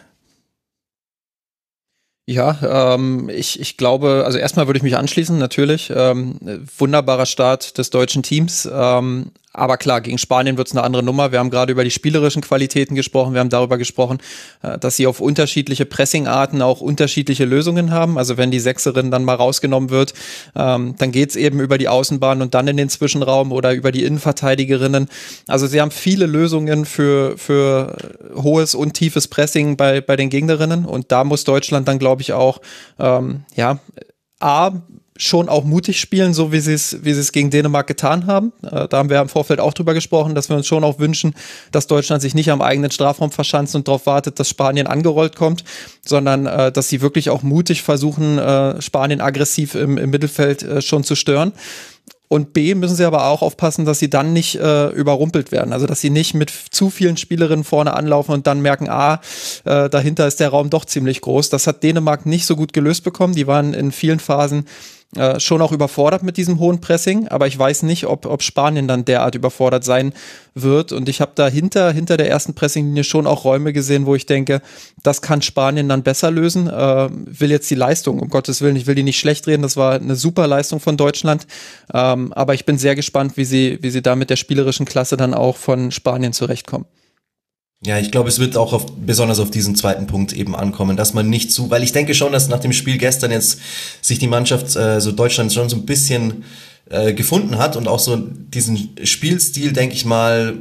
[2.26, 5.92] ja, ähm, ich, ich glaube, also erstmal würde ich mich anschließen, natürlich.
[5.94, 6.38] Ähm,
[6.78, 8.68] wunderbarer Start des deutschen Teams.
[8.72, 11.30] Ähm, aber klar, gegen Spanien wird es eine andere Nummer.
[11.30, 13.34] Wir haben gerade über die spielerischen Qualitäten gesprochen.
[13.34, 14.18] Wir haben darüber gesprochen,
[14.62, 18.16] äh, dass sie auf unterschiedliche Pressingarten auch unterschiedliche Lösungen haben.
[18.16, 20.14] Also wenn die Sechserin dann mal rausgenommen wird,
[20.56, 24.04] ähm, dann geht's eben über die Außenbahn und dann in den Zwischenraum oder über die
[24.04, 25.08] Innenverteidigerinnen.
[25.48, 27.96] Also sie haben viele Lösungen für, für
[28.34, 30.86] hohes und tiefes Pressing bei, bei den Gegnerinnen.
[30.86, 32.60] Und da muss Deutschland dann, glaube ich, auch
[32.98, 33.80] ähm, ja,
[34.42, 34.72] A,
[35.16, 38.52] schon auch mutig spielen, so wie sie es wie sie es gegen Dänemark getan haben.
[38.62, 41.34] Äh, da haben wir im Vorfeld auch drüber gesprochen, dass wir uns schon auch wünschen,
[41.70, 45.64] dass Deutschland sich nicht am eigenen Strafraum verschanzt und darauf wartet, dass Spanien angerollt kommt,
[46.04, 50.80] sondern äh, dass sie wirklich auch mutig versuchen, äh, Spanien aggressiv im, im Mittelfeld äh,
[50.82, 51.52] schon zu stören.
[52.32, 55.74] Und B müssen sie aber auch aufpassen, dass sie dann nicht äh, überrumpelt werden.
[55.74, 59.20] Also dass sie nicht mit zu vielen Spielerinnen vorne anlaufen und dann merken, ah,
[59.66, 61.50] äh, dahinter ist der Raum doch ziemlich groß.
[61.50, 63.34] Das hat Dänemark nicht so gut gelöst bekommen.
[63.34, 64.64] Die waren in vielen Phasen
[65.14, 68.88] äh, schon auch überfordert mit diesem hohen Pressing, aber ich weiß nicht, ob, ob Spanien
[68.88, 70.14] dann derart überfordert sein
[70.54, 70.90] wird.
[70.90, 74.62] Und ich habe dahinter, hinter der ersten Pressinglinie schon auch Räume gesehen, wo ich denke,
[75.02, 76.66] das kann Spanien dann besser lösen.
[76.66, 79.76] Äh, will jetzt die Leistung, um Gottes Willen, ich will die nicht schlecht reden, das
[79.76, 81.46] war eine super Leistung von Deutschland.
[81.92, 85.18] Ähm, aber ich bin sehr gespannt, wie sie, wie sie da mit der spielerischen Klasse
[85.18, 86.86] dann auch von Spanien zurechtkommen.
[87.84, 91.14] Ja, ich glaube, es wird auch auf, besonders auf diesen zweiten Punkt eben ankommen, dass
[91.14, 93.58] man nicht zu, weil ich denke schon, dass nach dem Spiel gestern jetzt
[94.00, 96.44] sich die Mannschaft, äh, so Deutschland schon so ein bisschen
[96.90, 100.54] äh, gefunden hat und auch so diesen Spielstil, denke ich mal,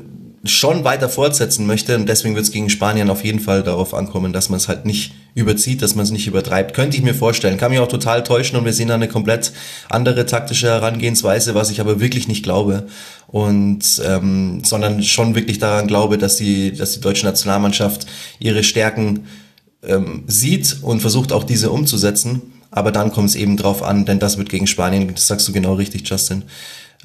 [0.45, 1.95] schon weiter fortsetzen möchte.
[1.95, 4.85] Und deswegen wird es gegen Spanien auf jeden Fall darauf ankommen, dass man es halt
[4.85, 6.73] nicht überzieht, dass man es nicht übertreibt.
[6.73, 7.57] Könnte ich mir vorstellen.
[7.57, 9.53] Kann mich auch total täuschen und wir sehen da eine komplett
[9.89, 12.87] andere taktische Herangehensweise, was ich aber wirklich nicht glaube.
[13.27, 18.07] Und ähm, sondern schon wirklich daran glaube, dass die, dass die deutsche Nationalmannschaft
[18.39, 19.25] ihre Stärken
[19.83, 22.41] ähm, sieht und versucht auch diese umzusetzen.
[22.69, 25.51] Aber dann kommt es eben drauf an, denn das wird gegen Spanien, das sagst du
[25.51, 26.43] genau richtig, Justin,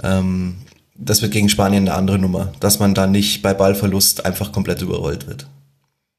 [0.03, 0.57] ähm,
[0.95, 4.83] das wird gegen Spanien eine andere Nummer, dass man da nicht bei Ballverlust einfach komplett
[4.83, 5.47] überrollt wird.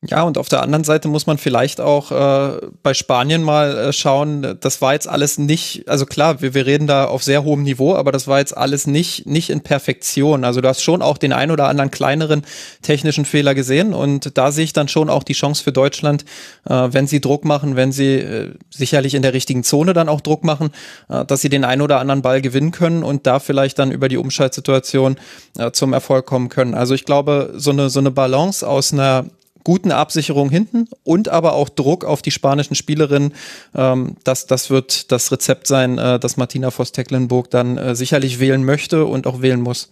[0.03, 3.93] Ja, und auf der anderen Seite muss man vielleicht auch äh, bei Spanien mal äh,
[3.93, 7.63] schauen, das war jetzt alles nicht, also klar, wir, wir reden da auf sehr hohem
[7.63, 10.43] Niveau, aber das war jetzt alles nicht, nicht in Perfektion.
[10.43, 12.43] Also du hast schon auch den ein oder anderen kleineren
[12.83, 16.25] technischen Fehler gesehen und da sehe ich dann schon auch die Chance für Deutschland,
[16.69, 20.21] äh, wenn sie Druck machen, wenn sie äh, sicherlich in der richtigen Zone dann auch
[20.21, 20.69] Druck machen,
[21.09, 24.09] äh, dass sie den ein oder anderen Ball gewinnen können und da vielleicht dann über
[24.09, 25.15] die Umschaltsituation
[25.57, 26.75] äh, zum Erfolg kommen können.
[26.75, 29.25] Also ich glaube, so eine, so eine Balance aus einer
[29.67, 33.33] guten Absicherung hinten und aber auch Druck auf die spanischen Spielerinnen.
[33.75, 38.63] Ähm, das, das wird das Rezept sein, äh, das Martina Voss-Tecklenburg dann äh, sicherlich wählen
[38.63, 39.89] möchte und auch wählen muss.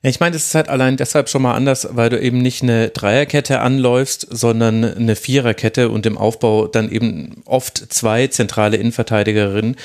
[0.00, 2.88] Ich meine, es ist halt allein deshalb schon mal anders, weil du eben nicht eine
[2.88, 9.76] Dreierkette anläufst, sondern eine Viererkette und im Aufbau dann eben oft zwei zentrale Innenverteidigerinnen.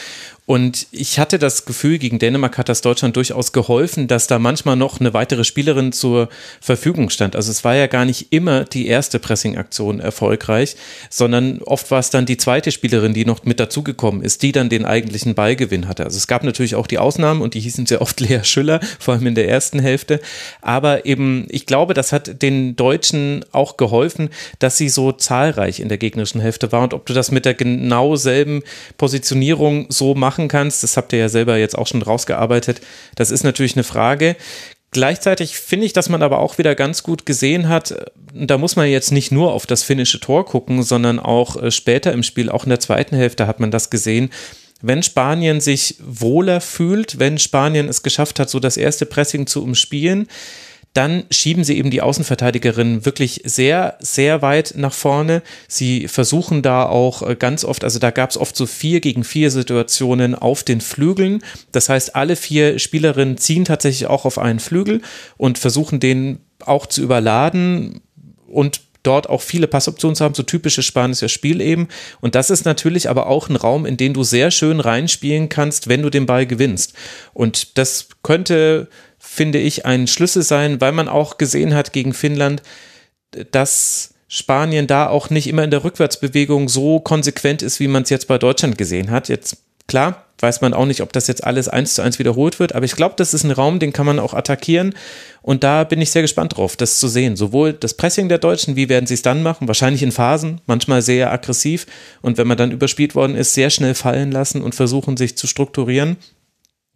[0.46, 4.76] Und ich hatte das Gefühl, gegen Dänemark hat das Deutschland durchaus geholfen, dass da manchmal
[4.76, 6.28] noch eine weitere Spielerin zur
[6.60, 7.38] Verfügung stand.
[7.38, 10.76] Also es war ja gar nicht immer die erste Pressing-Aktion erfolgreich,
[11.10, 14.68] sondern oft war es dann die zweite Spielerin, die noch mit dazugekommen ist, die dann
[14.68, 16.04] den eigentlichen Ballgewinn hatte.
[16.04, 19.14] Also es gab natürlich auch die Ausnahmen und die hießen sehr oft Lea Schüller, vor
[19.14, 20.20] allem in der ersten Hälfte.
[20.62, 24.30] Aber eben, ich glaube, das hat den Deutschen auch geholfen,
[24.60, 26.84] dass sie so zahlreich in der gegnerischen Hälfte war.
[26.84, 28.62] Und ob du das mit der genau selben
[28.98, 30.82] Positionierung so machst, machen kannst.
[30.82, 32.82] Das habt ihr ja selber jetzt auch schon rausgearbeitet.
[33.15, 34.36] Das ist natürlich eine Frage.
[34.91, 38.88] Gleichzeitig finde ich, dass man aber auch wieder ganz gut gesehen hat, da muss man
[38.88, 42.63] jetzt nicht nur auf das finnische Tor gucken, sondern auch äh, später im Spiel, auch
[42.63, 44.30] in der zweiten Hälfte hat man das gesehen.
[44.82, 49.63] Wenn Spanien sich wohler fühlt, wenn Spanien es geschafft hat, so das erste Pressing zu
[49.63, 50.28] umspielen,
[50.94, 55.42] dann schieben sie eben die Außenverteidigerinnen wirklich sehr, sehr weit nach vorne.
[55.68, 59.24] Sie versuchen da auch äh, ganz oft, also da gab es oft so vier gegen
[59.24, 61.44] vier Situationen auf den Flügeln.
[61.72, 65.02] Das heißt, alle vier Spielerinnen ziehen tatsächlich auch auf einen Flügel
[65.38, 68.02] und versuchen den auch zu überladen
[68.48, 71.90] und dort auch viele Passoptionen zu haben, so typisches spanisches Spiel eben.
[72.22, 75.90] Und das ist natürlich aber auch ein Raum, in den du sehr schön reinspielen kannst,
[75.90, 76.94] wenn du den Ball gewinnst.
[77.34, 78.88] Und das könnte
[79.34, 82.62] finde ich, ein Schlüssel sein, weil man auch gesehen hat gegen Finnland,
[83.52, 88.10] dass Spanien da auch nicht immer in der Rückwärtsbewegung so konsequent ist, wie man es
[88.10, 89.30] jetzt bei Deutschland gesehen hat.
[89.30, 92.76] Jetzt, klar, weiß man auch nicht, ob das jetzt alles eins zu eins wiederholt wird,
[92.76, 94.93] aber ich glaube, das ist ein Raum, den kann man auch attackieren
[95.41, 97.36] und da bin ich sehr gespannt drauf, das zu sehen.
[97.36, 99.67] Sowohl das Pressing der Deutschen, wie werden sie es dann machen?
[99.67, 101.88] Wahrscheinlich in Phasen, manchmal sehr aggressiv
[102.22, 105.48] und wenn man dann überspielt worden ist, sehr schnell fallen lassen und versuchen, sich zu
[105.48, 106.17] strukturieren.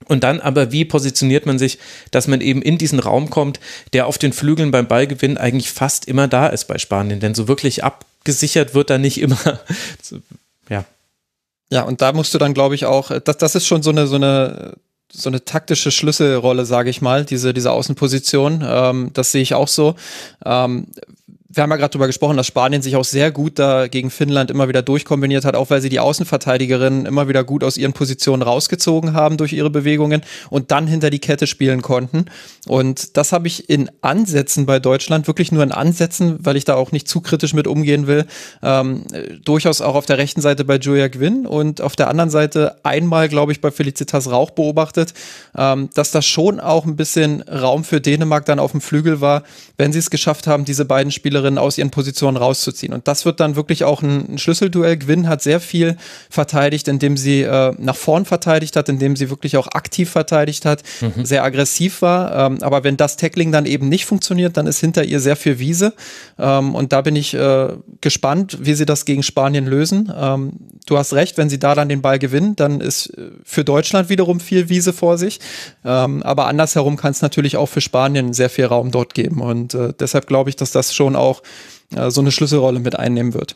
[0.06, 1.80] Und dann aber, wie positioniert man sich,
[2.12, 3.60] dass man eben in diesen Raum kommt,
[3.94, 7.48] der auf den Flügeln beim Ballgewinn eigentlich fast immer da ist bei Spanien, denn so
[7.48, 9.38] wirklich abgesichert wird da nicht immer.
[10.70, 10.86] ja.
[11.70, 14.08] Ja, und da musst du dann, glaube ich, auch, das, das ist schon so eine,
[14.08, 14.76] so eine,
[15.12, 18.64] so eine taktische Schlüsselrolle, sage ich mal, diese, diese Außenposition.
[18.66, 19.96] Ähm, das sehe ich auch so.
[20.46, 20.88] Ähm,
[21.58, 24.52] wir haben ja gerade darüber gesprochen, dass Spanien sich auch sehr gut da gegen Finnland
[24.52, 28.44] immer wieder durchkombiniert hat, auch weil sie die Außenverteidigerinnen immer wieder gut aus ihren Positionen
[28.44, 32.26] rausgezogen haben durch ihre Bewegungen und dann hinter die Kette spielen konnten.
[32.68, 36.76] Und das habe ich in Ansätzen bei Deutschland, wirklich nur in Ansätzen, weil ich da
[36.76, 38.26] auch nicht zu kritisch mit umgehen will,
[38.62, 39.04] ähm,
[39.44, 43.30] durchaus auch auf der rechten Seite bei Julia Gwynn und auf der anderen Seite einmal,
[43.30, 45.14] glaube ich, bei Felicitas Rauch beobachtet,
[45.58, 49.44] ähm, dass da schon auch ein bisschen Raum für Dänemark dann auf dem Flügel war,
[49.78, 52.94] wenn sie es geschafft haben, diese beiden Spiele Spielerinnen aus ihren Positionen rauszuziehen.
[52.94, 54.98] Und das wird dann wirklich auch ein, ein Schlüsselduell.
[54.98, 55.98] Gwyn hat sehr viel
[56.30, 60.84] verteidigt, indem sie äh, nach vorn verteidigt hat, indem sie wirklich auch aktiv verteidigt hat,
[61.02, 61.26] mhm.
[61.26, 62.48] sehr aggressiv war.
[62.48, 65.60] Ähm, aber wenn das Tackling dann eben nicht funktioniert, dann ist hinter ihr sehr viel
[65.60, 65.94] Wiese.
[66.38, 67.70] Ähm, und da bin ich äh,
[68.02, 70.12] gespannt, wie sie das gegen Spanien lösen.
[70.16, 70.54] Ähm,
[70.86, 74.10] du hast recht, wenn sie da dann den Ball gewinnen, dann ist äh, für Deutschland
[74.10, 75.40] wiederum viel Wiese vor sich.
[75.86, 79.42] Ähm, aber andersherum kann es natürlich auch für Spanien sehr viel Raum dort geben.
[79.42, 81.44] Und äh, deshalb glaube ich, dass das schon auch auch
[81.96, 83.56] äh, so eine Schlüsselrolle mit einnehmen wird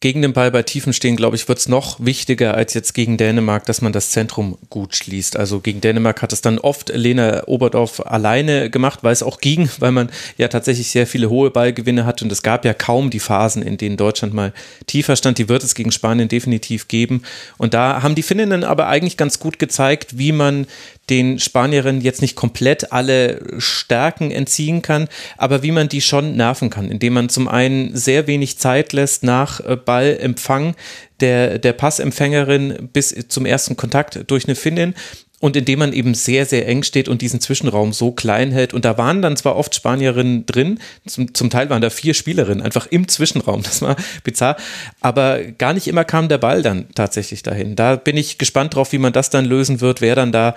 [0.00, 3.16] gegen den Ball bei Tiefen stehen, glaube ich, wird es noch wichtiger als jetzt gegen
[3.16, 5.36] Dänemark, dass man das Zentrum gut schließt.
[5.38, 9.70] Also gegen Dänemark hat es dann oft Lena Oberdorf alleine gemacht, weil es auch ging,
[9.78, 13.20] weil man ja tatsächlich sehr viele hohe Ballgewinne hatte und es gab ja kaum die
[13.20, 14.52] Phasen, in denen Deutschland mal
[14.86, 15.38] tiefer stand.
[15.38, 17.22] Die wird es gegen Spanien definitiv geben.
[17.56, 20.66] Und da haben die Finninnen aber eigentlich ganz gut gezeigt, wie man
[21.10, 26.70] den Spanierinnen jetzt nicht komplett alle Stärken entziehen kann, aber wie man die schon nerven
[26.70, 30.74] kann, indem man zum einen sehr wenig Zeit lässt nach äh, Ballempfang
[31.20, 34.94] der, der Passempfängerin bis zum ersten Kontakt durch eine Finnin
[35.38, 38.72] und indem man eben sehr, sehr eng steht und diesen Zwischenraum so klein hält.
[38.72, 42.62] Und da waren dann zwar oft Spanierinnen drin, zum, zum Teil waren da vier Spielerinnen
[42.62, 44.56] einfach im Zwischenraum, das war bizarr,
[45.00, 47.76] aber gar nicht immer kam der Ball dann tatsächlich dahin.
[47.76, 50.54] Da bin ich gespannt drauf, wie man das dann lösen wird, wer dann da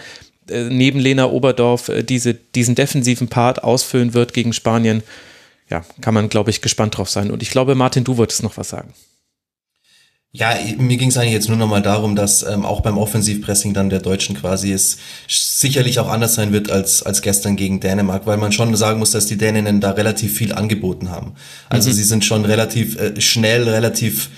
[0.69, 5.03] neben Lena Oberdorf äh, diese, diesen defensiven Part ausfüllen wird gegen Spanien.
[5.69, 7.31] ja, kann man, glaube ich, gespannt drauf sein.
[7.31, 8.93] Und ich glaube, Martin, du wolltest noch was sagen.
[10.31, 13.89] Ja, mir ging es eigentlich jetzt nur nochmal darum, dass ähm, auch beim Offensivpressing dann
[13.89, 18.37] der Deutschen quasi es sicherlich auch anders sein wird als, als gestern gegen Dänemark, weil
[18.37, 21.33] man schon sagen muss, dass die Däninnen da relativ viel angeboten haben.
[21.67, 21.93] Also mhm.
[21.93, 24.29] sie sind schon relativ äh, schnell, relativ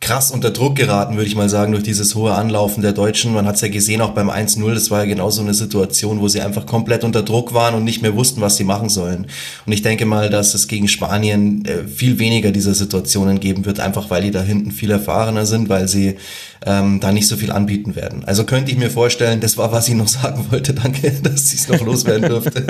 [0.00, 3.32] krass unter Druck geraten, würde ich mal sagen, durch dieses hohe Anlaufen der Deutschen.
[3.32, 6.20] Man hat es ja gesehen, auch beim 1-0, das war ja genau so eine Situation,
[6.20, 9.26] wo sie einfach komplett unter Druck waren und nicht mehr wussten, was sie machen sollen.
[9.64, 13.80] Und ich denke mal, dass es gegen Spanien äh, viel weniger dieser Situationen geben wird,
[13.80, 16.16] einfach weil die da hinten viel erfahrener sind, weil sie
[16.64, 18.24] ähm, da nicht so viel anbieten werden.
[18.24, 20.74] Also könnte ich mir vorstellen, das war, was ich noch sagen wollte.
[20.74, 22.66] Danke, dass ich es noch loswerden durfte.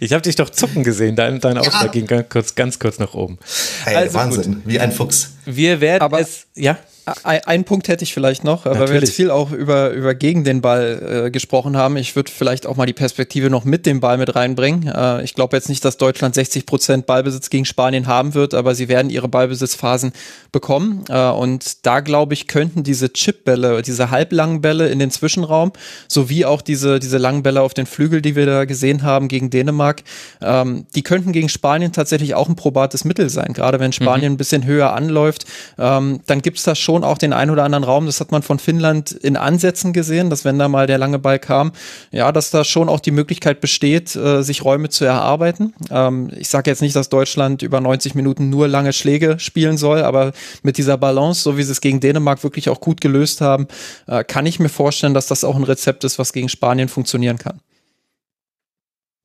[0.00, 1.90] ich habe dich doch zucken gesehen, dein, dein Ausschlag ja.
[1.90, 3.38] ging ganz kurz, ganz kurz nach oben.
[3.84, 4.62] Hey, also Wahnsinn, gut.
[4.66, 5.34] wie ein Fuchs.
[5.44, 6.78] Wir werden Aber es, ja.
[7.22, 8.80] Ein, Punkt hätte ich vielleicht noch, Natürlich.
[8.80, 11.96] weil wir jetzt viel auch über, über gegen den Ball äh, gesprochen haben.
[11.98, 14.88] Ich würde vielleicht auch mal die Perspektive noch mit dem Ball mit reinbringen.
[14.88, 18.74] Äh, ich glaube jetzt nicht, dass Deutschland 60 Prozent Ballbesitz gegen Spanien haben wird, aber
[18.74, 20.12] sie werden ihre Ballbesitzphasen
[20.50, 21.04] bekommen.
[21.10, 25.72] Äh, und da glaube ich, könnten diese Chipbälle, diese halblangen Bälle in den Zwischenraum,
[26.08, 29.50] sowie auch diese, diese langen Bälle auf den Flügel, die wir da gesehen haben gegen
[29.50, 30.02] Dänemark,
[30.40, 33.52] ähm, die könnten gegen Spanien tatsächlich auch ein probates Mittel sein.
[33.52, 34.34] Gerade wenn Spanien mhm.
[34.34, 35.44] ein bisschen höher anläuft,
[35.78, 38.06] ähm, dann gibt es da schon auch den einen oder anderen Raum.
[38.06, 41.38] Das hat man von Finnland in Ansätzen gesehen, dass wenn da mal der lange Ball
[41.38, 41.72] kam,
[42.12, 45.72] ja, dass da schon auch die Möglichkeit besteht, äh, sich Räume zu erarbeiten.
[45.90, 50.02] Ähm, ich sage jetzt nicht, dass Deutschland über 90 Minuten nur lange Schläge spielen soll,
[50.02, 53.66] aber mit dieser Balance, so wie sie es gegen Dänemark wirklich auch gut gelöst haben,
[54.06, 57.38] äh, kann ich mir vorstellen, dass das auch ein Rezept ist, was gegen Spanien funktionieren
[57.38, 57.60] kann.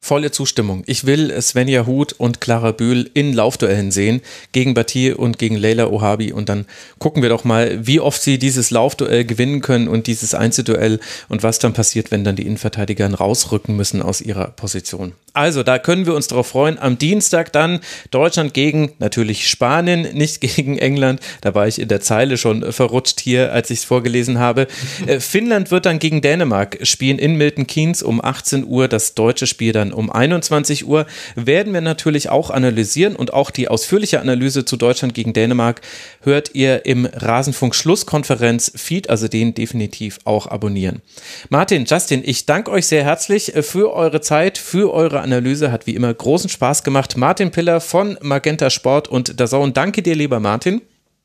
[0.01, 0.83] Volle Zustimmung.
[0.85, 4.21] Ich will Svenja Huth und Clara Bühl in Laufduellen sehen,
[4.53, 6.31] gegen Batir und gegen Leila Ohabi.
[6.31, 6.65] Und dann
[6.99, 11.43] gucken wir doch mal, wie oft sie dieses Laufduell gewinnen können und dieses Einzelduell und
[11.43, 15.13] was dann passiert, wenn dann die Innenverteidiger rausrücken müssen aus ihrer Position.
[15.33, 16.79] Also, da können wir uns darauf freuen.
[16.79, 17.79] Am Dienstag dann
[18.11, 21.19] Deutschland gegen natürlich Spanien, nicht gegen England.
[21.41, 24.67] Da war ich in der Zeile schon verrutscht hier, als ich es vorgelesen habe.
[25.05, 28.87] Äh, Finnland wird dann gegen Dänemark spielen in Milton Keynes um 18 Uhr.
[28.87, 31.05] Das deutsche Spiel dann um 21 Uhr.
[31.35, 35.81] Werden wir natürlich auch analysieren und auch die ausführliche Analyse zu Deutschland gegen Dänemark
[36.21, 41.01] hört ihr im Rasenfunk Schlusskonferenz Feed, also den definitiv auch abonnieren.
[41.49, 45.71] Martin, Justin, ich danke euch sehr herzlich für eure Zeit, für eure Analyse.
[45.71, 47.17] Hat wie immer großen Spaß gemacht.
[47.17, 49.71] Martin Piller von Magenta Sport und Dazone.
[49.71, 50.81] Danke dir, lieber Martin.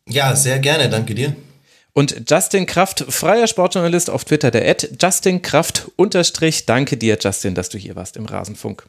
[0.08, 0.88] Ja, sehr gerne.
[0.88, 1.34] Danke dir.
[1.94, 6.66] Und Justin Kraft, freier Sportjournalist auf Twitter, der Ad Justin Kraft unterstrich.
[6.66, 8.84] Danke dir, Justin, dass du hier warst im Rasenfunk.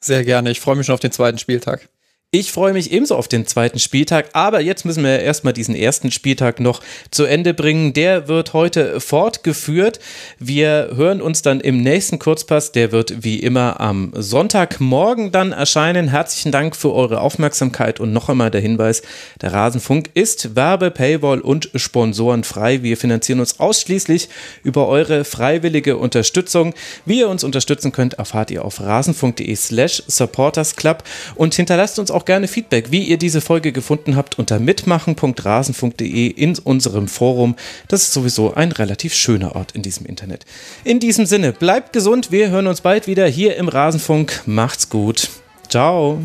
[0.00, 0.50] Sehr gerne.
[0.50, 1.88] Ich freue mich schon auf den zweiten Spieltag.
[2.32, 6.10] Ich freue mich ebenso auf den zweiten Spieltag, aber jetzt müssen wir erstmal diesen ersten
[6.10, 7.92] Spieltag noch zu Ende bringen.
[7.92, 10.00] Der wird heute fortgeführt.
[10.40, 12.72] Wir hören uns dann im nächsten Kurzpass.
[12.72, 16.08] Der wird wie immer am Sonntagmorgen dann erscheinen.
[16.08, 19.02] Herzlichen Dank für eure Aufmerksamkeit und noch einmal der Hinweis,
[19.40, 22.82] der Rasenfunk ist Werbe, Paywall und Sponsoren frei.
[22.82, 24.28] Wir finanzieren uns ausschließlich
[24.64, 26.74] über eure freiwillige Unterstützung.
[27.04, 31.04] Wie ihr uns unterstützen könnt, erfahrt ihr auf rasenfunk.de slash supportersclub
[31.36, 36.58] und hinterlasst uns auch gerne Feedback, wie ihr diese Folge gefunden habt, unter mitmachen.rasen.de in
[36.58, 37.54] unserem Forum.
[37.88, 40.44] Das ist sowieso ein relativ schöner Ort in diesem Internet.
[40.82, 42.32] In diesem Sinne, bleibt gesund.
[42.32, 44.42] Wir hören uns bald wieder hier im Rasenfunk.
[44.46, 45.28] Macht's gut.
[45.68, 46.20] Ciao.